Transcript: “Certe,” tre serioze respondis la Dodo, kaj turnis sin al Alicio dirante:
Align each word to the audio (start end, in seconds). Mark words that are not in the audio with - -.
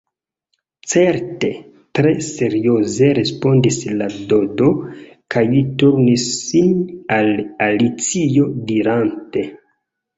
“Certe,” 0.93 1.51
tre 1.99 2.13
serioze 2.29 3.11
respondis 3.19 3.79
la 4.01 4.09
Dodo, 4.33 4.73
kaj 5.37 5.47
turnis 5.85 6.29
sin 6.51 6.77
al 7.21 7.33
Alicio 7.71 8.53
dirante: 8.75 9.51